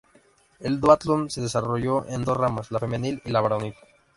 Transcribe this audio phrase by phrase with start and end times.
[0.59, 3.75] El Duatlón se desarrolló en dos ramas, la femenil y la varonil.